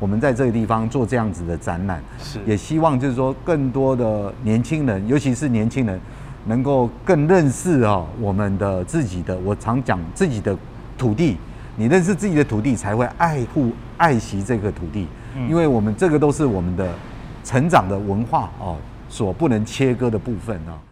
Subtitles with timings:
[0.00, 6.00] 我们在这个地方做这样子的展览，是也希望就是说更多的年轻人，尤其是年轻人，
[6.46, 9.38] 能够更认识啊我们的自己的。
[9.40, 10.56] 我常讲自己的
[10.96, 11.36] 土地，
[11.76, 15.06] 你认识自己的土地，才会爱护、爱惜这个土地，
[15.48, 16.88] 因为我们这个都是我们的
[17.44, 18.76] 成长的文化哦，
[19.10, 20.89] 所不能切割的部分啊。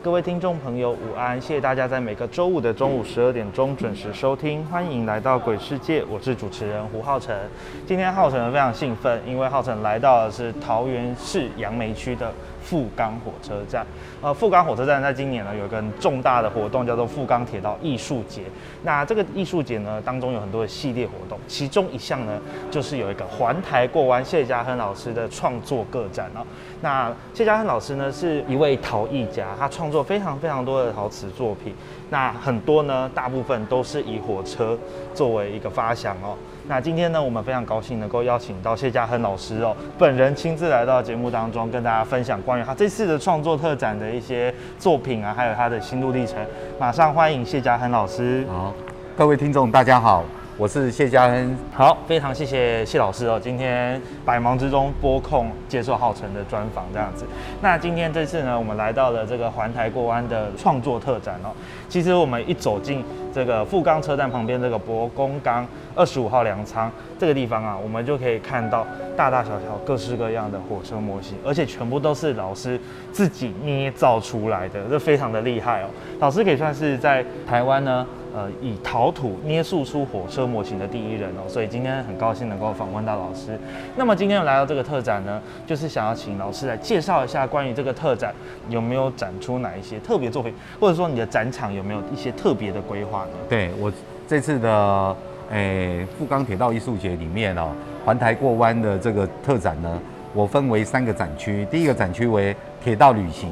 [0.00, 1.40] 各位听众朋友，午安！
[1.40, 7.36] 谢谢大家在每个周五的中午十二点钟准时收听，欢迎来到鬼世界，我是主持人胡浩辰。
[7.84, 12.32] 今天浩辰非常兴奋，因为浩辰来到的是桃园市杨梅区的
[12.68, 13.86] 富冈火车站。
[14.20, 18.42] 呃，富冈火车站在今年呢有一个重大的活动，叫做富冈铁道艺术节。
[18.82, 22.38] 那这个艺术节呢当中有很多的系列活动，其中一项呢
[22.70, 26.44] 就是有一个环台过弯谢家亨老师的创作个展哦。
[26.82, 31.74] 那谢家亨老师呢是一位陶艺家，他创作非常非常多的陶瓷作品。
[32.10, 34.78] 那很多呢，大部分都是以火车
[35.14, 36.36] 作为一个发想哦。
[36.68, 46.36] 那今天呢，我们非常高兴能够邀请到谢家亨老师哦，本人亲自来到节目当中，跟大家分享关于他这次的创作特展的一些作品啊，还有他的心路历程。
[46.78, 48.44] 马上欢迎谢家亨老师。
[48.50, 48.74] 好，
[49.16, 50.22] 各位听众大家好，
[50.58, 51.56] 我是谢家恩。
[51.72, 57.24] 好，非常谢谢谢老师哦，今天百忙之中拨空接受浩辰的专访这样子。
[57.62, 61.54] 那今天这次呢，我们来到了这个环台过弯的创作特展哦。
[61.88, 65.64] 其实我们一走进这个富冈车站旁边这个博公冈
[65.94, 68.84] 二十五号粮仓这个地方啊，我们就可以看到
[69.16, 72.76] 大大小小各式各样的火车模型，而且全部都是老师
[73.12, 75.86] 自己捏造出来的，这非常的厉害哦。
[76.18, 78.04] 老师可以算是在台湾呢。
[78.38, 83.58] 呃，以陶土捏塑出火车模型的第一人哦，所以今天很高兴能够访问到老师。
[83.96, 88.32] 那么今天来到这个特展呢，就是想要请老师来介绍一下关于这个特展
[88.68, 93.30] 有没有展出哪一些特别作品，或者说你的展场有没有一些特别的规划呢？
[93.48, 93.92] 对我
[94.28, 95.16] 这次的
[95.50, 97.72] 诶富冈铁道艺术节里面哦，
[98.04, 100.00] 环台过弯的这个特展呢，
[100.32, 102.54] 我分为三个展区，第一个展区为
[102.84, 103.50] 铁道旅行，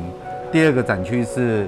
[0.52, 1.66] 第二个展区是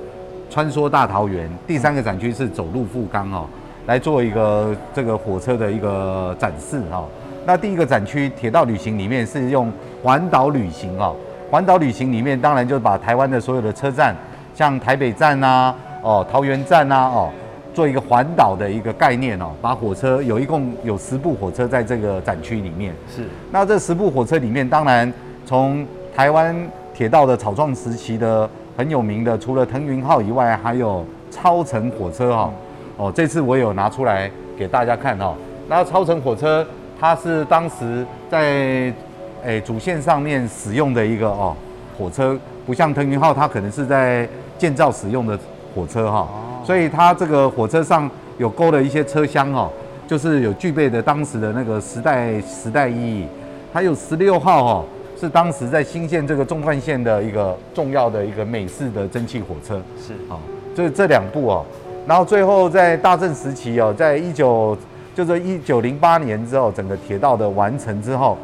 [0.50, 3.46] 穿梭大桃园，第三个展区是走路富冈哦，
[3.86, 7.04] 来做一个这个火车的一个展示哈、
[7.46, 9.72] 那第一个展区铁道旅行里面是用
[10.02, 11.14] 环岛旅行哦，
[11.50, 14.14] 环岛旅行里面当然就把台湾的所有的车站，
[14.54, 17.30] 像台北站啊、哦桃园站啊、哦，
[17.74, 22.94] 做一个环岛的一个概念哦，把火车有一共有十部火车在这个展区里面。
[23.14, 25.12] 是那这十部火车里面，当然
[25.44, 26.56] 从台湾
[26.92, 28.48] 铁道的草创时期的
[28.78, 32.52] 很有名的，除了腾云号以外，还有超程火车哈、
[32.96, 35.34] 哦，这次我有拿出来给大家看哈、
[35.68, 36.64] 那超程火车
[37.00, 38.94] 它是当时在
[39.42, 41.56] 诶主线上面使用的一个哦
[41.98, 45.36] 火车，不像腾云号，它可能是在建造使用的
[45.74, 46.28] 火车哈、
[46.64, 48.08] 所以它这个火车上
[48.38, 49.68] 有勾了一些车厢哈、
[50.06, 53.26] 就是有具备的当时的那个时代时代意义。
[53.72, 54.84] 还有十六号哈、
[55.18, 59.82] 是当时在新线这个纵贯线的一个重要的一个美式的蒸汽火车。
[60.00, 60.40] 是好，
[60.74, 61.64] 这这两部哦，
[62.06, 64.76] 然后最后在大正时期哦，在一九
[65.14, 68.38] 就是一九零八年之后，整个铁道的完成之后，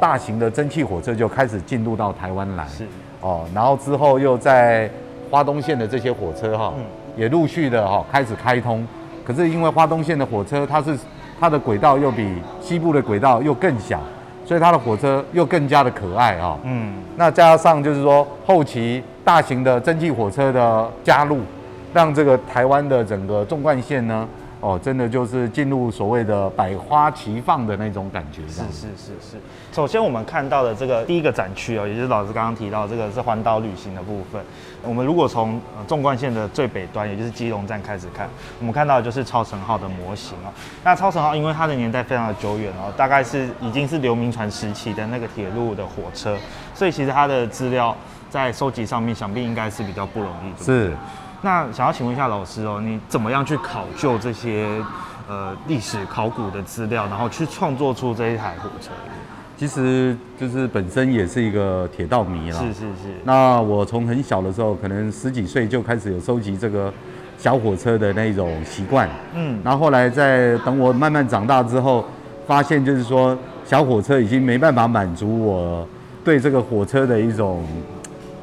[0.00, 2.64] 大型的蒸汽火车就开始进入到台湾来。
[2.68, 2.84] 是
[3.20, 4.88] 哦，然后之后又在
[5.30, 6.84] 花东线的这些火车哈、嗯
[7.16, 8.86] 也陆续的哈、开始开通。
[9.24, 10.96] 可是因为花东线的火车，它是
[11.40, 14.00] 它的轨道又比西部的轨道又更小，
[14.50, 16.94] 所以它的火车又更加的可爱啊、嗯。
[17.14, 21.38] 那加上就是说后期大型的蒸汽火车的加入，
[21.94, 24.26] 让这个台湾的整个纵贯线呢，
[24.60, 28.42] 哦，真的就是进入所谓的百花齐放的那种感觉。
[28.42, 29.36] 是是是是。
[29.72, 34.42] 首先我们看到的这个第一个展区哦，也就是老师刚刚提到这个是环岛旅行的部分。
[34.82, 38.28] 我们如果从呃纵贯线的最北端，也就是基隆站开始看，
[38.58, 40.52] 我们看到的就是超神号的模型哦。
[40.84, 46.36] 那超神号因为它的年代非常的久远哦，大概是已经是流民船时期的那个铁路的火车，
[46.74, 47.96] 所以其实它的资料
[48.28, 50.52] 在收集上面想必应该是比较不容易。
[50.52, 50.96] 对不对是。
[51.42, 54.66] 那想要请问一下老师哦，你怎么样去考究这些
[55.28, 58.90] 呃历史考古的资料，然后去创作出这一台火车？
[59.56, 62.58] 其实就是本身也是一个铁道迷啦。
[62.58, 66.92] 是是是，那我从很小的时候，可能十几岁就开始有收集这个
[67.36, 69.08] 小火车的那种习惯。
[69.34, 72.04] 嗯，然后后来在等我慢慢长大之后，
[72.46, 75.86] 发现就是说小火车已经没办法满足我
[76.24, 77.62] 对这个火车的一种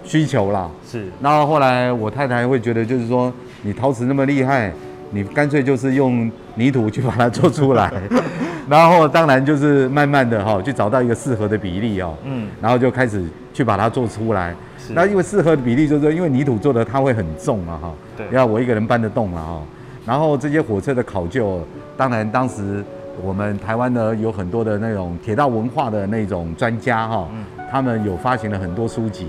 [0.07, 0.69] 需求啦。
[0.89, 3.31] 是然后后来我太太会觉得，就是说
[3.61, 4.71] 你陶瓷那么厉害，
[5.11, 7.91] 你干脆就是用泥土去把它做出来。
[8.69, 13.23] 然后当然就是慢慢的哈、去找到一个适合的比例哦，嗯然后就开始
[13.53, 14.53] 去把它做出来。
[14.77, 19.61] 是那因为适合的比例就是说因为泥土做的它会很重啊哈，对要我一个人搬得动了哈。
[20.05, 21.61] 然后这些火车的考究，
[21.95, 22.83] 当然当时
[23.23, 29.27] 我们台湾呢有很多的那种铁道文化的那种专家哈，嗯他们有发行了很多书籍，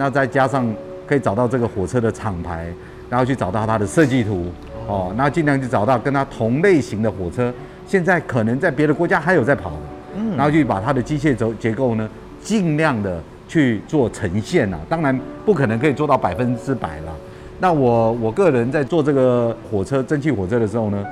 [0.00, 0.66] 那再加上
[1.06, 2.72] 可以找到这个火车的厂牌，
[3.10, 4.46] 然后去找到它的设计图
[4.88, 7.52] 哦，那尽量去找到跟它同类型的火车，
[7.86, 9.76] 现在可能在别的国家还有在跑的，
[10.16, 12.08] 嗯然后去把它的机械轴结构呢，
[12.42, 14.80] 尽量的去做呈现啊。
[14.88, 17.12] 当然不可能可以做到百分之百啦。
[17.58, 21.04] 那我我个人在做这个火车蒸汽火车的时候呢，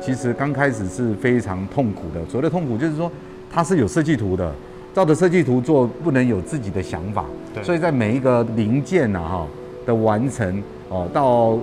[0.00, 2.24] 其实刚开始是非常痛苦的。
[2.30, 3.12] 所谓的痛苦就是说，
[3.52, 4.50] 它是有设计图的，
[4.94, 7.24] 照着设计图做，不能有自己的想法。
[7.54, 9.46] 对所以在每一个零件呐、哈
[9.86, 11.58] 的完成哦，到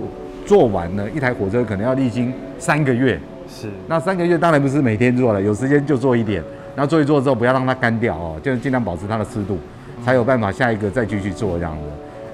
[0.46, 3.18] 做完呢，一台火车可能要历经三个月。
[3.48, 6.40] 是那三个月当然不是每天做了，有时间就做一点，
[6.76, 9.58] 然后做一做之后不要让它干掉哦，就是尽量保持它的湿度，
[10.04, 11.82] 才有办法下一个再继续做这样子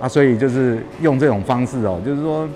[0.00, 0.06] 啊。
[0.06, 2.46] 所以就是用这种方式哦，就是说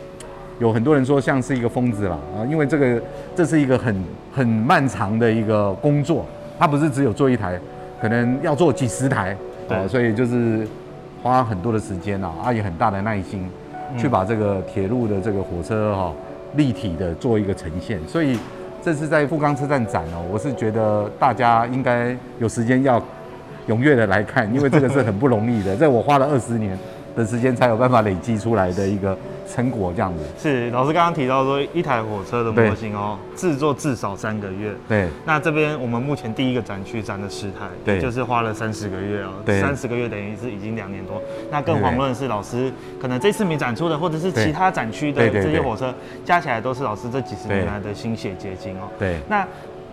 [0.58, 3.02] 有很多人说像是一个疯子啦啊，因为这个
[3.34, 6.26] 这是一个很很漫长的一个工作，
[6.58, 7.58] 它不是只有做一台，
[8.00, 9.36] 可能要做几十台
[9.68, 10.66] 对哦，所以就是
[11.22, 13.48] 花很多的时间啊，啊也很大的耐心，
[13.96, 16.12] 去把这个铁路的这个火车哈、
[16.54, 18.00] 立体的做一个呈现。
[18.08, 18.38] 所以
[18.82, 22.98] 这次在富冈车站展哦，我是觉得大家应该有时间要
[23.68, 26.76] 踊跃的来看，因为这个是很不容易的，这我花了二十年
[27.16, 29.16] 的时间才有办法累积出来的一个
[29.48, 30.24] 成果，这样子。
[30.38, 34.72] 是，老师刚刚提到说一台火车的模型哦，制作至少三个月。
[34.88, 35.08] 对。
[35.24, 38.00] 那这边我们目前第一个展区展了十台，对。
[38.00, 39.60] 就是花了三十个月哦，对。
[39.60, 41.20] 三十个月等于是已经两年多。
[41.50, 45.92] 那更对遑论是老师可能这次没展出的，或者是其他展区的这些火车，
[46.24, 48.88] 加起来都是老师这几十年来的心血结晶哦。
[48.98, 49.18] 对。
[49.28, 49.46] 那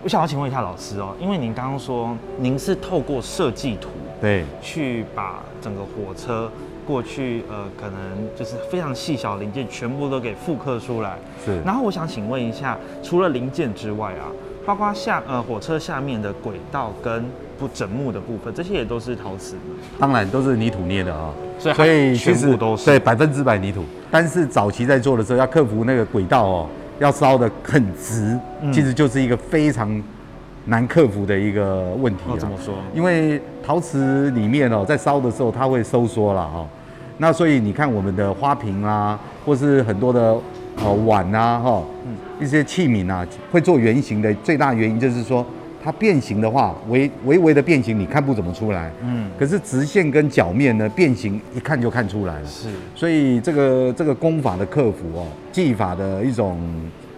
[0.04, 3.88] 我想要请问一下老师哦，因为您刚刚说您是透过设计图
[4.20, 6.48] 对去把整个火车
[6.88, 8.00] 过去呃可能
[8.34, 11.18] 就是非常细小零件全部都给复刻出来。
[11.44, 11.60] 是。
[11.66, 14.32] 然后我想请问一下，除了零件之外啊，
[14.64, 17.22] 包括下呃火车下面的轨道跟
[17.58, 19.60] 不整木的部分，这些也都是陶瓷吗？
[19.98, 23.84] 当然都是泥土捏的啊、所以它所以全部都是对百分之百泥土。
[24.10, 26.66] 但是早期在做的时候，要克服那个轨道哦，
[26.98, 30.02] 要烧的很直，嗯其实就是一个非常
[30.64, 32.32] 难克服的一个问题啊。
[32.32, 36.66] 哦怎么说因为陶瓷里面哦，在烧的时候它会收缩了哈、
[37.18, 40.36] 那所以你看我们的花瓶啊，或是很多的
[40.76, 41.82] 呃碗啊哈、
[42.40, 45.44] 一些器皿啊，会做圆形的，最大原因就是说
[45.82, 48.90] 它变形的话，微微微的变形你看不怎么出来。
[49.02, 52.46] 嗯，可是直线跟角面呢变形，一看就看出来了。
[52.46, 56.60] 是所以这个这个功法的克服哦，技法的一种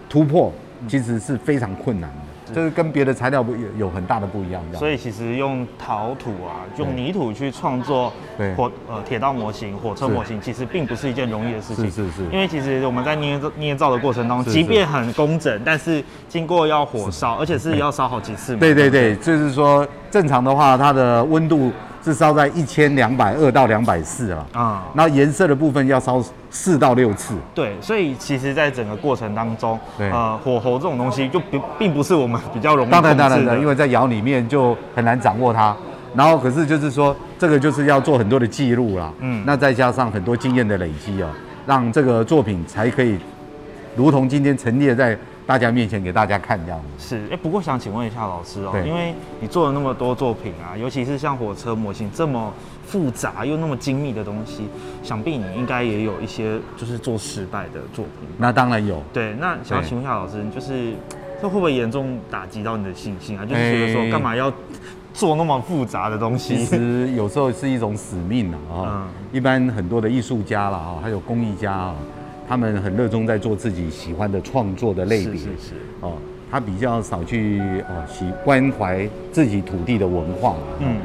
[0.09, 0.51] 突破，
[0.87, 4.61] 其实是非常困难的，这是跟别的材料不有有很大的不一样。
[4.73, 8.11] 所以其实用陶土啊，用泥土去创作
[8.55, 11.85] 火呃铁道模型、火车模型，其实并不是一件容易的事情。
[11.85, 18.59] 是是是因为其实我们在捏造捏造的过程当中，即便很工整，但是经过要火烧，而且是要烧好几次嘛。
[18.59, 21.71] 对对对，就是说正常的话，它的温度
[22.03, 27.35] 是烧在一千两百二到两百四了，啊、然后颜色的部分要烧四到六次。
[27.53, 30.09] 对，所以其实，在整个过程当中，对。
[30.09, 33.51] 呃，火候这种东西就并并不是我们比较容易当然当控制的。
[33.51, 35.75] 然的，因为在窑里面就很难掌握它。
[36.15, 41.29] 然后可是就是说，这个就是要做很多的记录啦，嗯嗯，那再加上很多经验的累积哦，
[41.65, 43.17] 让这个作品才可以
[43.95, 45.17] 如同今天陈列在
[45.51, 47.09] 大家面前给大家看这样子。
[47.09, 52.53] 是，哎、不过想请问一下老师哦、对因为你做了那么多作品啊，尤其是像火车模型这么
[52.85, 54.69] 复杂又那么精密的东西，
[55.03, 58.29] 想必你应该也有一些就是做失败的作品。
[58.37, 60.93] 那当然有，对，那想要请问一下老师，就是
[61.41, 63.45] 这会不会严重打击到你的信心啊？
[63.45, 64.49] 就是觉得说哎干嘛要
[65.13, 66.55] 做那么复杂的东西？
[66.55, 68.55] 其实有时候是一种使命啊。
[68.71, 71.95] 嗯啊一般很多的艺术家啦，哈，还有工艺家啊，
[72.51, 75.37] 他们很热衷在做自己喜欢的创作的类别。
[75.37, 76.17] 是是是，哦，
[76.51, 80.57] 他比较少去哦喜关怀自己土地的文化。
[80.81, 80.97] 嗯，嗯，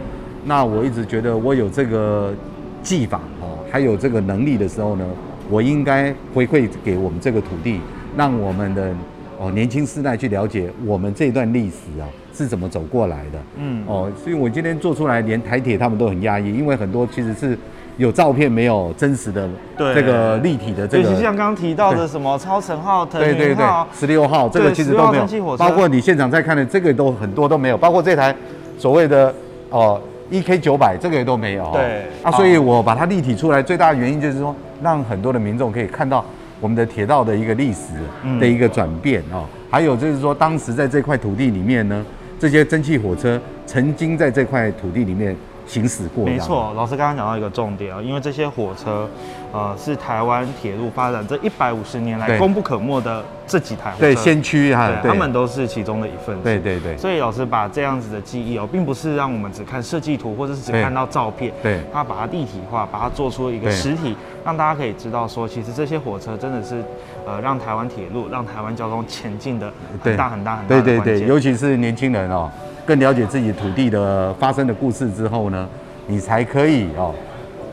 [0.44, 2.34] 那我一直觉得我有这个
[2.82, 5.06] 技法哦，还有这个能力的时候呢，
[5.48, 7.78] 我应该回馈给我们这个土地，
[8.16, 8.92] 让我们的
[9.38, 13.38] 哦年轻世代去了解我们这段历史啊是怎么走过来的。
[13.58, 17.56] 嗯哦，所以我今天做出来，连台铁他们都很压抑，因为很多其实是
[17.96, 19.94] 有照片没有真实的对。
[19.94, 28.34] 这个立体的这个尤其像刚刚提到的什么超神号、腾对对对云号，，十六号这个对16号其实都没有，包括你现场在看的这个都很多都没有，包括这台
[28.78, 29.34] 所谓的
[29.70, 30.00] 哦
[30.30, 31.64] EK 九百这个也都没有。
[31.64, 31.70] 哦。
[31.72, 32.04] 对。
[32.22, 36.24] 啊，所以我把它立体出来，最大的原因就是说，让很多的民众可以看到
[36.60, 38.38] 我们的铁道的一个历史嗯。
[38.38, 42.04] 的一个转变哦，还有就是说，当时在这块土地里面呢，
[42.38, 45.34] 这些蒸汽火车曾经在这块土地里面
[45.66, 46.24] 行驶过。
[46.24, 49.08] 没错，老师刚刚讲到一个重点啊，因为这些火车，
[49.52, 56.42] 呃，是台湾铁路发展这一百五十年来功不可没的这几台火车，对先驱哈，对，他们都是其中的一份子。
[56.42, 56.96] 对对对。
[56.96, 61.80] 所以老师把这样子的记忆哦，并不是让我们只看设计图或者是只看到照片，对。
[61.92, 63.72] 他把它立体化，把它做出一个对。
[63.72, 66.82] 实体，让大家可以知道说，其实这些火车真的是
[67.26, 71.26] 呃让台湾铁路、让台湾交通前进的很大很大很大对对对。
[71.26, 72.50] 尤其是年轻人哦，
[72.86, 75.68] 更了解自己土地的发生的故事之后呢，
[76.06, 77.12] 你才可以哦，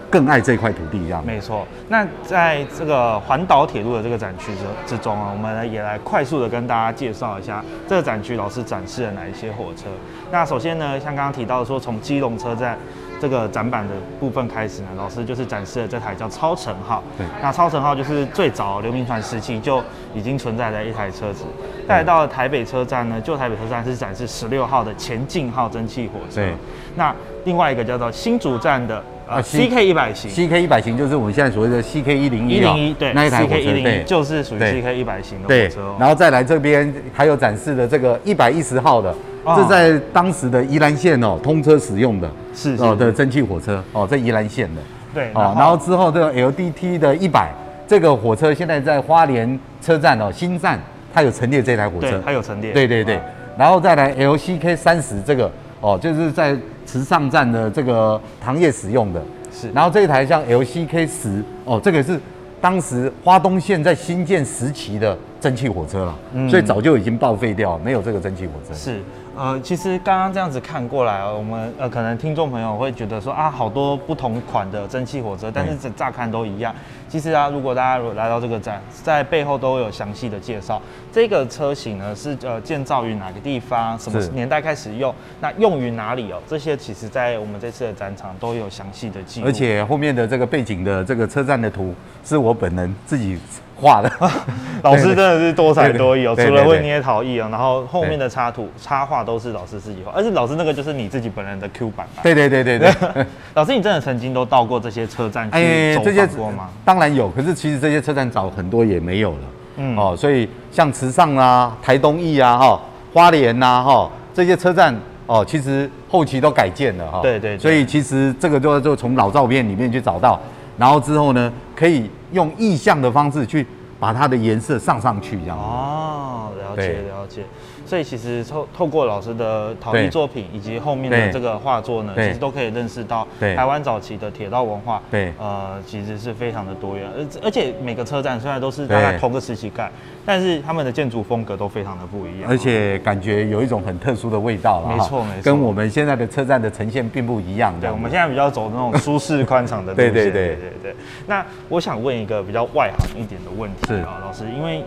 [0.10, 1.24] 更爱这块土地一样。
[1.24, 9.86] 没错，那在这个环岛铁路的这个展区之之中啊，我们也来快速的跟大家介绍一下这个展区老师展示了哪一些火车。
[10.32, 12.76] 那首先呢，像刚刚提到说，从基隆车站
[13.24, 17.02] 这个展板的部分开始呢，老师就是展示了这台叫超程号。
[17.18, 19.82] 对那超程号就是最早刘铭传时期就
[20.14, 21.46] 已经存在的一台车子。
[21.88, 26.54] 再来到了台北车站呢，旧台北车站是展示十六号的前进号蒸汽火车对。
[26.98, 27.16] 那
[27.46, 30.30] 另外一个叫做新竹站的呃啊 CK 一百型。
[30.30, 35.96] CK 一百型就是我们现在所谓的 CK 一零一一零一对，那一台火 CK 车一零一对就是属于 CK 一百型的火车哦。
[35.98, 39.56] 然后再来这边还有展示的这个一百一十号的，哦。
[39.58, 44.82] 这在当时的宜兰县哦通车使用的是哦的蒸汽火车哦，在宜兰县的。
[45.14, 47.52] 对，哦，然后之后这个 LDT 的一百
[47.88, 50.80] 这个火车现在在花莲车站哦新站，
[51.14, 52.10] 它有陈列这台火车。
[52.10, 53.18] 对，它有陈列，对对对。
[53.18, 53.22] 哦，
[53.58, 56.58] 然后再来 LCK 三十这个哦，就是在
[56.88, 59.22] 池上站的这个行业使用的。
[59.52, 59.70] 是。
[59.72, 62.20] 然后这一台像 LCK 十哦，这个是
[62.60, 68.74] 当时花东线在新建时期的蒸汽火车了，嗯所以早就已经报废掉，没有这个蒸汽火车。
[68.74, 69.02] 是，
[69.36, 76.74] 呃，其实刚刚这样子看过来哦，我们呃可能听众朋友会觉得说啊，好多不同款的蒸汽火车，但是这乍看都一样。
[77.10, 80.82] 其实啊，如果大家如果来到这个站，在背后都有详细的介绍。
[81.12, 86.40] 这个车型呢是呃建造于哪个地方，什么年代开始用，那用于哪里哦？
[86.48, 89.48] 这些其实在我们这次的展场都有详细的记录。
[89.48, 93.38] 而且后面的这个背景的这个车站的图是我本人自己
[93.84, 94.10] 画的，
[94.82, 102.22] 老师真的是多才多艺哦，除了会捏陶艺哦，然后后面的插图、插画都是老师自己画，而且老师那个就是你自己本人的 Q 版吧？
[102.24, 102.92] 对对对对对。
[103.54, 106.70] 老师，你真的曾经都到过这些车站去走过吗？
[106.86, 109.38] 当然有，可是其实这些车站早很多也没有了。
[109.76, 112.80] 嗯哦，所以像池上啊、台东义啊、哈、
[113.14, 117.20] 花莲呐、哈这些车站哦，其实后期都改建了哈。
[117.22, 120.40] 对对对所以其实这个就就从老照片里面去找到，
[120.78, 123.66] 然后之后呢，可以用意象的方式去
[124.00, 125.58] 把它的颜色上上去，这样。
[125.58, 127.46] 哦，了解了解。
[127.86, 135.02] 所以其实透透过老师的陶艺作品以及后面的这个画作呢，其实都可以认识到台湾早期的铁道文化。
[135.12, 135.34] 对。
[135.40, 139.20] 呃，其实是非常的多元，而而且每个车站虽然都是大概对。
[139.20, 139.90] 同个时期盖，
[140.26, 142.50] 但是他们的建筑风格都非常的不一样。
[142.50, 145.42] 而且感觉有一种很特殊的味道了，没错没错。
[145.44, 147.74] 跟我们现在的车站的呈现并不一样。
[147.80, 150.14] 对，我们现在比较走那种舒适宽敞的 路线。
[150.14, 150.48] 对对对。
[150.48, 150.96] 对对对。
[151.28, 154.84] 那我想问一个比较外行一点的问题啊，老师，因为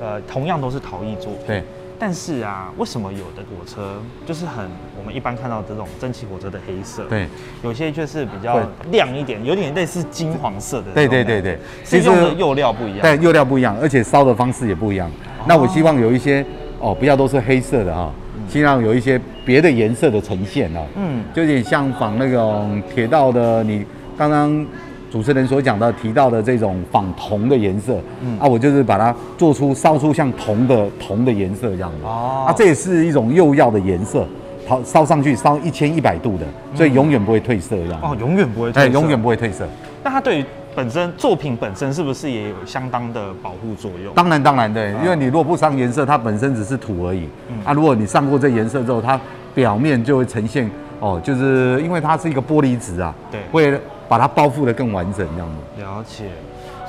[0.00, 1.62] 呃同样都是陶艺作品，对，
[1.98, 4.64] 但是啊，为什么有的火车就是很
[4.96, 7.26] 我们一般看到这种蒸汽火车的黑色，对，
[7.62, 13.00] 有些却是比较亮一点，有点类似金黄色的对对对对对，是用的釉料不一样。
[13.00, 15.10] 对，釉料不一样，而且烧的方式也不一样。
[15.46, 16.44] 那我希望有一些
[16.78, 18.12] 哦，不要都是黑色的哈、
[18.48, 20.82] 希望有一些别的颜色的呈现啊。
[20.94, 23.84] 嗯，就有点像仿那种铁道的，你
[24.16, 24.64] 刚刚
[25.10, 31.96] 主持人所讲到提到的这种仿铜的颜色，嗯啊，我就是把它做出烧出像铜的铜的颜色这样子。
[32.04, 34.26] 哦啊，这也是一种釉药的颜色，
[34.68, 38.00] 烧烧上去烧一千一百度的，所以永远不会褪色这样。
[38.02, 39.66] 哦，永远不会褪色，哎，永远不会褪色。
[40.04, 40.44] 那它对于
[40.76, 44.14] 本身作品本身是不是也有相当的保护作用？
[44.14, 47.28] 当然，当然对，因为你如果不上颜色，它本身只是土而已。
[47.48, 49.18] 嗯啊，如果你上过这颜色之后，它
[49.54, 55.82] 表面就会呈现哦，就是因为它是一个玻璃质啊，对会把它包覆的更完整这样子。
[55.82, 56.24] 了解。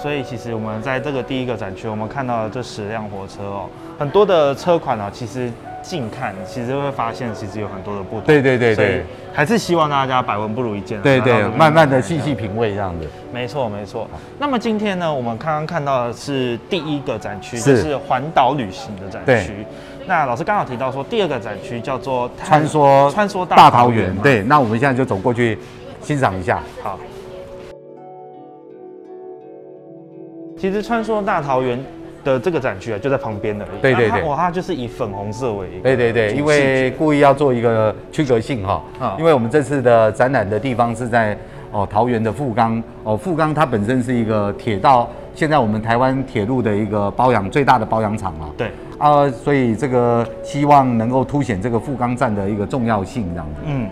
[0.02, 3.66] 所以其实我们在这个第一个展区，我们看到的这十辆火车哦，
[3.98, 5.52] 很多的车款哦，其实
[5.84, 8.22] 近看其实会发现其实有很多的不同。
[8.22, 11.02] 对对对对还是希望大家百闻不如一见啊。
[11.04, 13.06] 对 对慢慢的细细品味这样子。
[13.34, 14.10] 没错，没错。
[14.38, 19.66] 那么今天呢，我们刚刚看到的是第一个展区，是就是环岛旅行的展对区。
[20.08, 25.60] 那老师刚好提到说，第二个展区叫做穿梭穿梭大桃园，对，那我们现在就走过去
[26.02, 26.62] 欣赏一下。
[26.82, 27.00] 好。
[30.58, 31.80] 其实穿梭大桃园
[32.22, 33.82] 的这个展区啊，就在旁边而已。
[33.82, 41.38] 对对对哇，它就是以粉红色为对对对，因为故意要做一个区隔性哈啊，因为我们这次的展览的地方是在
[41.72, 53.62] 哦桃园的富冈哦，富冈它本身是一个铁道，现在我们台湾铁路的一个包养最大的包养厂嘛，对，啊，所以这个希望能够凸显这个富冈站的一个重要性这样子。
[53.66, 53.90] 嗯。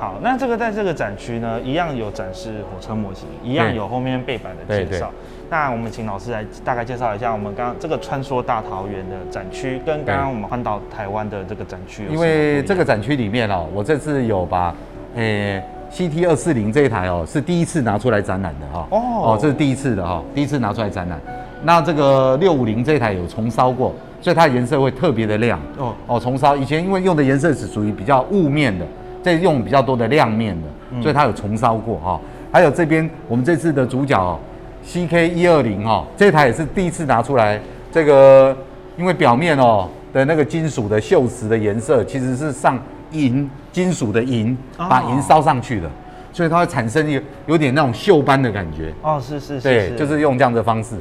[0.00, 5.10] 好，那这个在这个展区呢，一样有展示火车模型，一样有后面背板的介绍。
[5.50, 12.18] 那我们请老师来大概介绍一下我们刚刚这个穿梭大桃园的展区，跟刚刚我们换到台湾的这个展区因。
[12.18, 14.74] 为这个展区里面哦，我这次有把，
[15.16, 18.98] 诶、CT 二四零这一台哦，是第一次拿出来展览的哈、哦
[19.34, 21.20] 哦，这是第一次的哈、第一次拿出来展览。
[21.62, 25.60] 那这个六五零这一台有重烧过，所以它颜色会特别的亮。
[25.76, 28.86] 哦哦，重烧以前因为用的颜色是属于比较雾面的，
[29.22, 32.20] 这用比较多的亮面的，所以它有重烧过哈、
[32.52, 34.38] 还有这边我们这次的主角哦
[34.86, 37.60] ，CK 一二零哈，这台也是第一次拿出来。
[37.92, 38.56] 这个
[38.96, 42.78] 因为表面哦的那个金属的锈蚀的颜色其实是上
[43.12, 45.90] 银金属的银，哦把银烧上去的，
[46.32, 48.92] 所以它会产生一个有点那种锈斑的感觉。
[49.02, 50.96] 哦，是是是对，就是用这样的方式，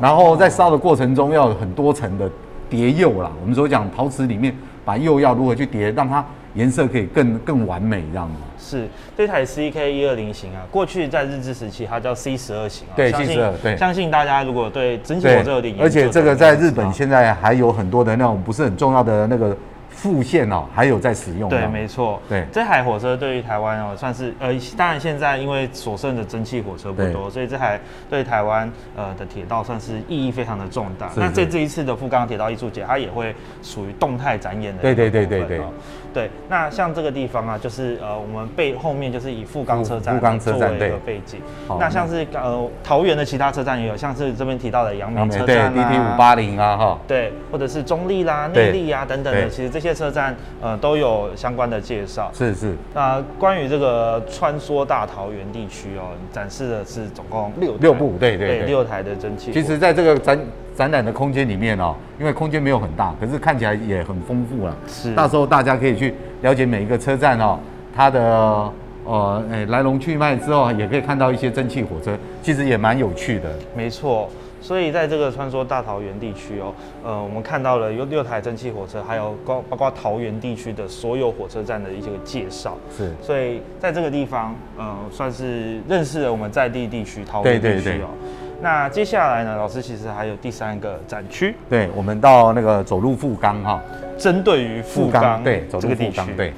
[0.00, 2.30] 然后在烧的过程中要有很多层的
[2.68, 3.30] 叠釉啦。
[3.40, 8.34] 我们所讲陶瓷里面把釉要如何去叠，让它颜色可以更更完美这样子。
[8.58, 12.94] 是这台 CK 一二零型啊，过去在日治时期它叫 C 十二型啊。
[12.94, 19.56] 对相信 C12 对相信大家如果对蒸汽火车有点研究，而且这个在日本现在还有很多的那种不是很重要的那个
[19.88, 21.50] 副线哦，还有在使用。
[21.50, 22.22] 对，没错。
[22.28, 31.08] 对这台火车对于台湾哦，算是呃，当然现在因为所剩的蒸汽火车不多，所以这台对台湾呃的铁道算是意义非常的重大。
[31.08, 35.72] 是是那在这一次的富冈铁道艺术节，它也会属于动态展演的对对对对对哦
[36.12, 41.40] 对，那像这个地方啊，就是呃，我们背后面就是以富冈车站富冈车站作为一个背景。
[41.78, 46.98] 那像是呃桃园的其他车站也有，像是这边提到的阳明车对站 DT 啊五八零啊哈。
[47.06, 52.30] 对，或者是中立啦、内对力啊等等的，其实这些车站呃都有相关的介绍。
[52.34, 59.52] 是是，那关于这个穿梭大桃园地区哦，展示的是总共六六部对对对六台的蒸汽。
[59.52, 60.38] 其实在这个展
[60.80, 64.74] 展览的空间里面哦，因为空间没有很大，可是看起来也很丰富了。
[64.88, 67.58] 是到时候大家可以去了解每一个车站哦，
[67.94, 68.72] 它的
[69.04, 73.52] 呃诶来龙去脉之后，也可以看到一些蒸汽火车，其实也蛮有趣的。
[73.76, 74.30] 没错，
[74.62, 76.72] 所以在这个穿梭大桃园地区哦，
[77.04, 82.78] 呃，我们看到了有六台蒸汽火车，还有包包括桃园地区的所有火车站的一些个介绍。
[82.96, 88.08] 是所以在这个地方，呃，算是认识了我们在地地区桃园地区哦。
[88.62, 93.80] 那接下来呢，老师其实还有第三个展区，对，我们到那个走路富冈哈，
[94.18, 96.52] 针对于富冈对，走这个地区，路富冈，对。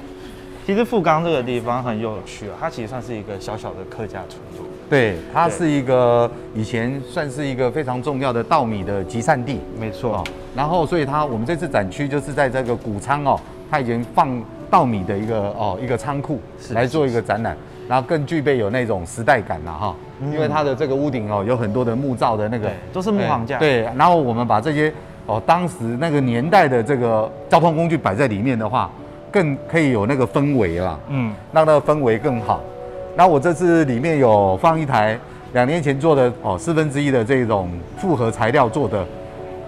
[0.65, 4.65] 其实富冈这个地方很有趣啊，它其实算是一个小小的客家村落。
[4.89, 10.23] 对，它是一个以前算是一个非常重要的稻米的集散地没错哦。
[10.55, 13.39] 然后，所以它我们这次展区就是在这个谷仓哦，
[13.69, 19.95] 它已经放稻米的一个哦一个仓库是来做一个展览，然后更具备有那种时代感了哈。
[20.31, 23.57] 因为它的这个屋顶哦有很多的木造的那个，都是木框架。
[23.57, 24.93] 哎对，然后我们把这些
[25.25, 28.89] 哦当时那个年代的这个交通工具摆在里面的话，
[29.31, 30.99] 更可以有那个氛围了。
[31.09, 32.61] 嗯，让那个氛围更好。
[33.15, 35.19] 那我这次里面有放一台
[35.53, 39.05] 两年前做的哦四分之一的这种复合材料做的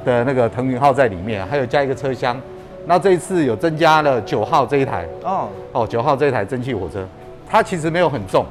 [0.06, 2.40] 的那个腾云号在里面，还有加一个车厢。
[2.88, 7.04] 那这一次有增加了九号这一台哦哦，九号这一台蒸汽火车，
[7.50, 8.46] 它其实没有很重，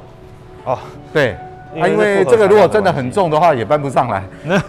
[0.64, 0.78] 哦，
[1.12, 1.36] 对。
[1.76, 4.22] 啊，因为这个如果真的很重的话，也搬不上来。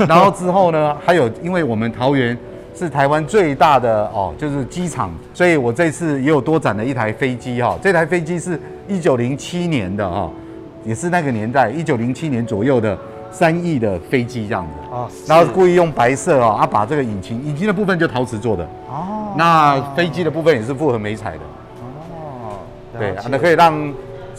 [0.07, 2.35] 然后之后呢，还有因为我们桃园
[2.73, 10.31] 是台湾最大的哦，就是机场，所以我这次也有多展了一台飞机哈、这台飞机是一九零七年的哈、
[10.83, 12.97] 也是那个年代一九零七年左右的
[13.29, 14.71] 三翼的飞机这样子。
[14.89, 21.39] 哦，然后故意用白色哦，啊，把这个引擎，引擎的部分就陶瓷做的，哦，那飞机的部分也是复合美彩的，
[22.41, 22.57] 哦，
[22.97, 23.93] 对，那可以让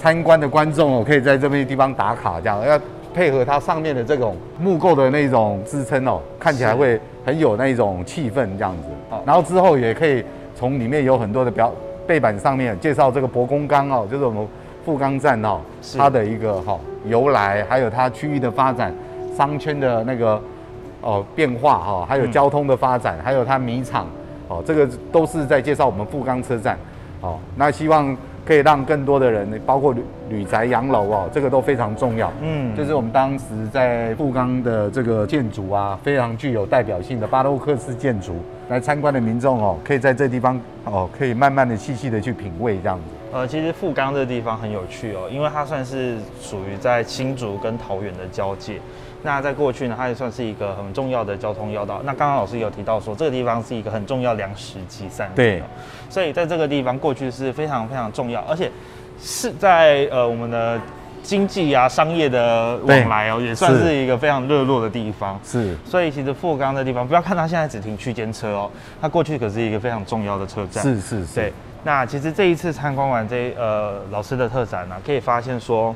[0.07, 2.81] 参观的观众哦，可以在这边地方打卡，这样要
[3.13, 9.21] 配合它上面的这种木构的那种支撑哦，看起来会很有那种气氛这样子好。
[9.27, 11.73] 然后之后也可以从里面有很多的表
[12.07, 14.47] 背板上面介绍这个博公钢哦，就是我们
[14.85, 15.59] 富冈站哦，
[15.99, 18.95] 它的一个哈、由来，还有它区域的发展，
[19.37, 20.41] 商圈的那个
[21.01, 24.07] 哦变化哈、还有嗯交通的发展，还有它米厂
[24.47, 26.79] 哦，这个都是在介绍我们富冈车站
[27.21, 27.41] 哦。
[27.57, 28.17] 那希望
[28.47, 32.33] 可以让更多的人，包括旅旅宅、洋楼哦，这个都非常重要。
[32.41, 38.37] 嗯，就是我们当时在富冈的这个建筑啊，非常具有代表性的巴洛克式建筑，
[38.69, 43.16] 来参观的民众哦，可以在这地方哦，可以慢慢的、细细的去品味这样子。
[43.33, 48.81] 呃，其实富冈这个地方很有趣哦，因为它算是属于在新竹跟桃园的交界。
[49.23, 52.01] 那在过去呢，它也算是一个很重要的交通要道。
[52.05, 55.61] 那刚刚老师有提到说，这个地方是一个很重要粮食集散地
[56.09, 58.71] 所以在这个地方过去是非常非常重要，而且
[59.21, 60.81] 是在呃我们的
[61.25, 65.41] 经济啊、商业的往来哦，也算是是一个非常热络的地方。
[65.45, 70.81] 是所以其实富冈的地方，不要看它现在只停区间车哦，它过去可是一个非常重要的车站。
[70.85, 71.53] 是是是，对，
[71.87, 75.95] 那其实这一次参观完这呃老师的特展呢、可以发现说，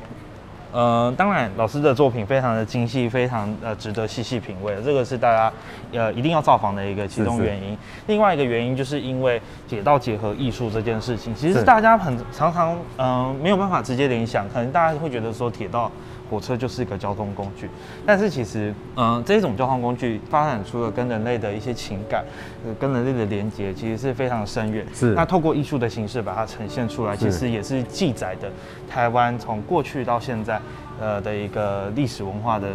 [0.71, 5.53] 呃，当然老师的作品非常的精细，非常呃值得细细品味，这个是大家
[5.91, 7.77] 呃一定要造访的一个其中是是原因。
[8.07, 15.91] 另外一个原因就是因为铁道结合艺术这件事情，其实是大家很常常嗯、呃没有办法直接联想，可能大家会觉得说铁道。
[16.29, 17.69] 火车就是一个交通工具，
[18.05, 22.23] 但是其实，嗯、这种交通工具发展出了跟人类的一些情感，
[22.65, 24.85] 呃，跟人类的连接，其实是非常深远。
[24.93, 28.49] 是那透过艺术的形式把它呈现出来，其实也是记载的
[28.89, 30.57] 台湾从过去到现在，
[31.01, 32.67] 呃的一个历史文化的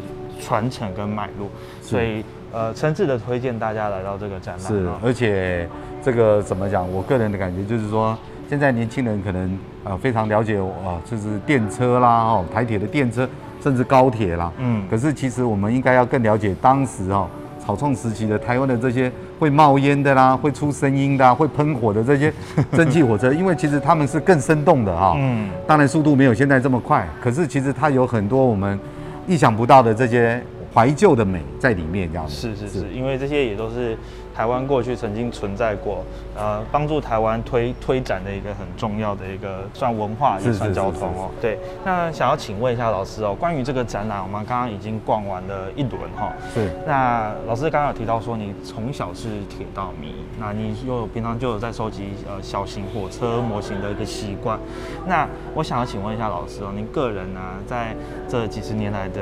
[0.42, 1.48] 传承跟脉络。
[1.80, 4.66] 所以，呃，诚挚的推荐大家来到这个展览。
[4.66, 5.66] 是啊，而且
[6.02, 6.90] 这个怎么讲？
[6.92, 13.28] 我个人的感觉就是说，现在年轻人可能呃非常了解啊，就是电车啦，哦，台铁的电车，
[13.62, 14.52] 甚至高铁啦。
[14.58, 17.28] 嗯可是其实我们应该要更了解当时哦，
[17.66, 22.32] 草创时期的台湾的这些会冒烟的啦， 会出声音的啊、会喷火的这些
[22.72, 28.78] 蒸汽火车，因为其实他们是更生动的哈、嗯，当然速度没有现在这么快，可是其实它有很多我们
[29.26, 30.40] 意想不到的这些
[30.72, 32.32] 怀旧的美在里面，这样子。
[32.32, 33.98] 是是是，因为这些也都是
[34.36, 36.04] 台湾过去曾经存在过，
[36.36, 41.30] 呃，帮助台湾推推展的一个很重要的一个算文化也算交通哦。
[41.40, 54.58] 对，那想要请问一下老师哦，关于这个展览，我们刚刚已经逛完了一轮哈、是那老师刚刚有提到说你从小是铁道迷，那你又有平常就有在收集呃小型火车模型的一个习惯。
[55.06, 57.96] 那我想要请问一下老师哦，您个人呢、在
[58.28, 59.20] 这几十年来的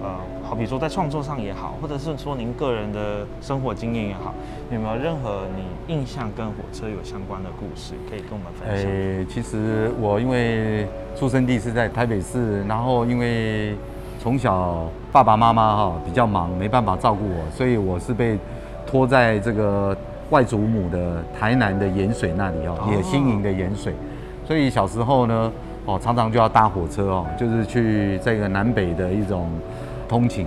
[0.00, 0.10] 呃，
[0.44, 4.34] 好比说在创作上也好，或者是说您个人的生活经验也好，
[4.70, 8.90] 有没有任何你印象跟火车有相关的故事可以跟我们分享？
[8.90, 13.74] 诶、其实我因为出生地是在台北市，然后因为
[14.20, 18.38] 从小爸爸妈妈哈比较忙，没办法照顾我，所以我是被
[18.86, 19.96] 拖在这个
[20.30, 23.94] 外祖母的台南的盐水那里哦，哦野新营的盐水，
[24.46, 25.52] 所以小时候呢，
[25.86, 29.48] 哦常常就要搭火车哦，就是去这个南北的一种
[30.08, 30.46] 通勤。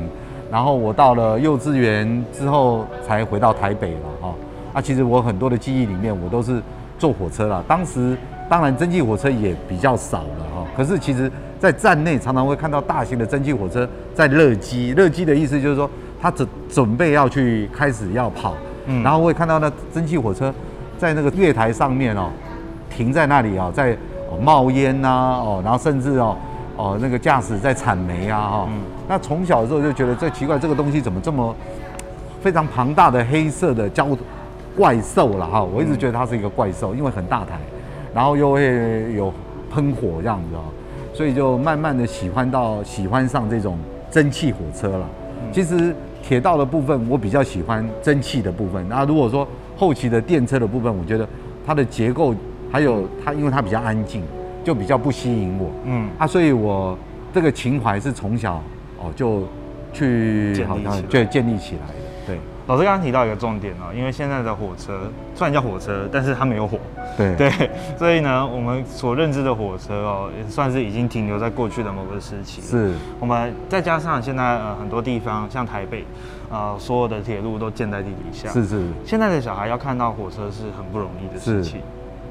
[0.50, 4.34] 然后我到了幼稚园之后才回到台北了哈、哦。
[4.74, 6.62] 啊，其实我很多的记忆里面，我都是
[6.98, 7.64] 坐火车啦。
[7.68, 8.18] 当时
[8.50, 14.92] 当然蒸汽火车也比较少了哈、可是其实，在站内常常会看到大型的蒸汽火车在热机。
[14.92, 15.90] 热机的意思就是说，
[16.22, 18.54] 它准准备要去开始要跑，
[18.86, 20.54] 嗯然后会看到那蒸汽火车
[20.98, 22.30] 在那个月台上面哦，
[22.90, 23.92] 停在那里啊、在、
[24.30, 26.38] 哦冒烟呐、哦，然后甚至哦
[26.78, 31.56] 哦那个驾驶在铲煤啊哈、嗯那从小的时候就觉得这奇怪，这个东西怎么这么
[32.42, 34.08] 非常庞大的黑色的交
[34.76, 35.64] 怪兽了哈？
[35.64, 37.58] 我一直觉得它是一个怪兽，因为很大台，
[38.14, 39.34] 然后又会有
[39.74, 40.62] 喷火这样子哦，
[41.14, 43.78] 所以就慢慢的喜欢到喜欢上这种
[44.12, 45.08] 蒸汽火车了。
[45.54, 51.26] 其实铁道的部分我比较喜欢蒸汽的部分，那如果说后期的电车的部分，我觉得
[51.66, 52.36] 它的结构
[52.70, 54.22] 还有它，因为它比较安静，
[54.68, 55.72] 就比较不吸引我。
[55.86, 57.00] 嗯，啊，所以我
[57.34, 58.56] 这个情怀是从小
[59.00, 59.48] 哦就
[59.94, 61.94] 去建立好像就建立起来的，
[62.28, 66.78] 对老师刚刚提到一个重点哦，因为现在的火车虽然叫火车，但是它没有火。
[67.16, 67.50] 对 对，
[67.98, 76.04] 所以呢，我们所认知的火车哦，也算是已经停留在过去的某个时期。，是我们再加上现在呃很多地方，像台北，
[76.50, 78.50] 呃所有的铁路都建在地底下。
[78.50, 81.80] 是是现在的小孩要看到火车是很不容易的事情。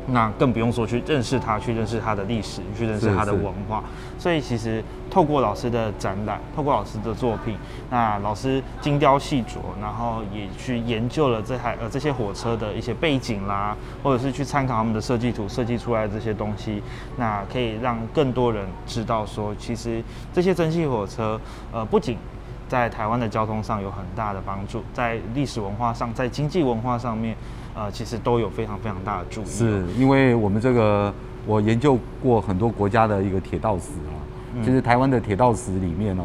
[0.08, 3.82] 那更不用说去认识它，去认识它的历史，去认识它的文化。
[4.18, 7.56] 所以其实透过老师的展览，透过老师的作品，
[7.90, 16.82] 那老师精雕细琢，然后也去研究了这台呃这些火车的一些背景啦，或者是去参考他们的设计图设计出来的这些东西，
[17.16, 21.40] 那可以让更多人知道说，其实这些蒸汽火车
[21.72, 22.16] 呃不仅
[22.68, 27.36] 在台湾的交通上有很大的帮助，在历史文化上，在经济文化上面，
[27.74, 29.46] 呃，其实都有非常非常大的注意。
[29.46, 31.12] 是因为我们这个
[31.46, 34.18] 我研究过很多国家的一个铁道史啊，
[34.64, 36.24] 其实台湾的铁道史里面哦，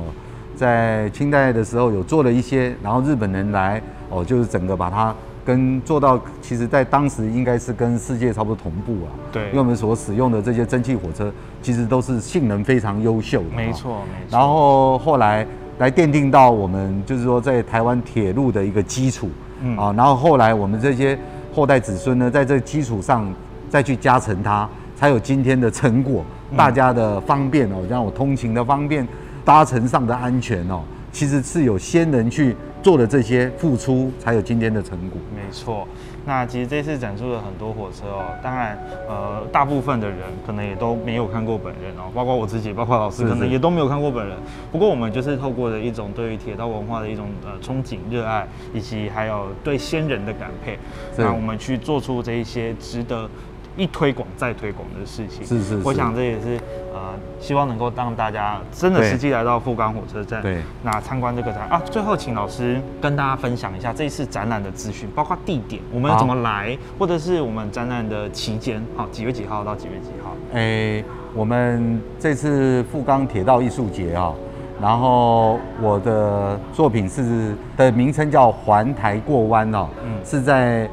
[0.55, 5.13] 在清代的时候有做了一些，然后日本人来哦，就是整个把它
[5.45, 9.09] 跟做到，其实在当时应该是跟世界差不多同步啊。
[9.31, 13.45] 对因为我们所使用的这些蒸汽火车，其实都是性能非常优秀的。
[13.45, 14.37] 哦没错，没错。
[14.37, 15.45] 然后后来
[15.81, 19.31] 来奠定到我们就是说在台湾铁路的一个基础，
[19.63, 21.17] 嗯啊，然后后来我们这些
[21.51, 23.33] 后代子孙呢，在这基础上
[23.67, 26.23] 再去加成它，才有今天的成果。
[26.51, 29.07] 嗯大家的方便哦，像我通勤的方便，
[29.43, 35.19] 搭乘上的安全哦，其实是有先人去做的这些付出，才有今天的成果。
[35.33, 35.87] 没错，
[36.25, 44.37] 那其实这次展出了很多火车哦，当然，呃，大部分的人可能也都没有看过本人哦，包括我自己，包括老师，可能也都没有看过本人。
[44.71, 50.73] 不过我们就是透过的一种对于铁道文化的一种呃憧憬、热爱，以及还有对先人的感佩，
[51.15, 53.29] 是那我们去做出这一些值得。
[53.77, 55.81] 一推广再推广的事情，是是是。
[55.83, 56.59] 我想这也是
[56.93, 60.57] 呃，希望能够让大家真的实际来到富冈火车站，对。
[60.83, 70.35] 那参观这个展啊，最后请老师跟大家分享一下这一次展览的资讯，包括地点，我们要怎么来，或者是我们展览的期间，好，几月几号到几月几号？
[70.53, 71.03] 诶，
[71.33, 74.33] 我们这次富冈铁道艺术节啊，
[74.81, 80.11] 然后我的作品是的名称叫环台过弯哦，嗯。
[80.25, 80.89] 是在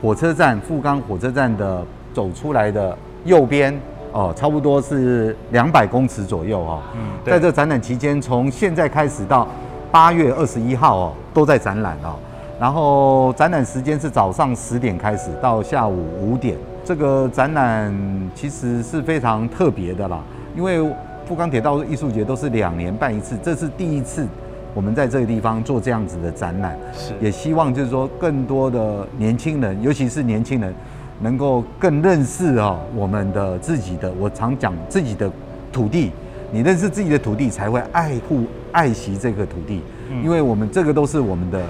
[0.00, 1.84] 火车站富冈火车站的
[2.14, 3.78] 走出来的右边
[4.12, 6.80] 哦，差不多是两百公尺左右哦。
[6.94, 9.48] 嗯在这展览期间，从现在开始到
[9.90, 12.14] 八月二十一号哦，都在展览哦。
[12.60, 16.56] 然后展览时间是早上十点开始到下午五点。
[16.84, 17.92] 这个展览
[18.34, 20.22] 其实是非常特别的啦，
[20.54, 20.78] 因为
[21.26, 24.26] 富冈铁道艺术节都是两年办一次，这是第一次
[24.74, 30.74] 我们在这个地方做这样子的展览，是也希望就是说更多的年轻人，尤其是年轻人，
[31.20, 35.30] 能够更认识哦我们的自己的，我常讲自己的
[35.72, 36.10] 土地，
[36.50, 41.62] 你认识自己的土地，才会爱护爱惜这个土地，嗯因为我们这个都是我们的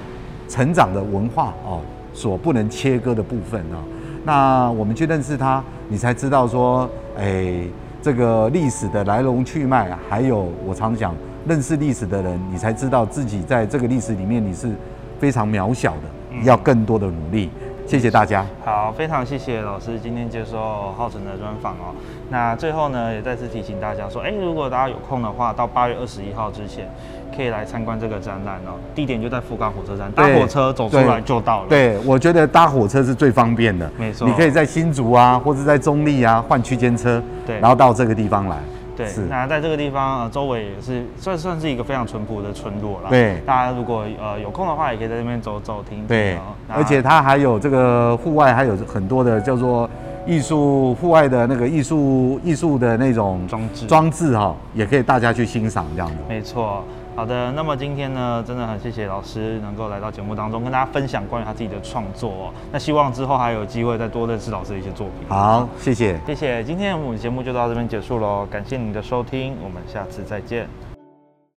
[0.48, 1.80] 成长的文化哦，
[2.12, 3.82] 所不能切割的部分哦。
[4.24, 7.62] 那我们去认识它，你才知道说，哎，
[8.00, 11.14] 这个历史的来龙去脉，还有我常讲，
[11.46, 14.70] 认识历史的人，你才知道自己在这个历史里面你是
[15.18, 16.02] 非常渺小的，
[16.32, 17.50] 嗯要更多的努力。
[17.86, 18.44] 谢谢大家。
[18.64, 21.94] 好，非常谢谢老师今天接受浩辰的专访哦。
[22.30, 26.88] 那最后呢，也再次提醒大家说，哎，如果大家有空的话，到八月二十一号之前，
[27.36, 28.80] 可以来参观这个展览哦。
[28.94, 33.88] 地点就在富冈火车站，搭火车走出来就到了。，对，我觉得搭火车是最方便的。
[33.98, 38.56] 没错你可以在新竹啊，或者在中立啊换区间车，对然后到这个地方来。
[38.96, 43.10] 对是，那在这个地方呃，周围也是算算是一个非常淳朴的村落了。
[43.10, 46.38] 对大家如果呃有空的话，也可以在这边走走停停。
[46.68, 49.88] 而且它还有这个户外还有很多的叫做
[50.26, 56.16] 艺术户外的那个艺术艺术的那种装置装置哈、也可以大家去欣赏这样的。
[56.28, 56.84] 没错。
[57.16, 62.54] 好的，那么今天呢，真的很谢谢老师能够来到节目当中，跟大家分享关于他自己的创作、哦。
[62.72, 65.28] 那希望之后还有机会再多认识老师的一些作品。
[65.28, 66.18] 好，谢谢。
[66.26, 70.68] 谢谢，今天我们节目就到这边结束喽，感谢您的收听，我们下次再见。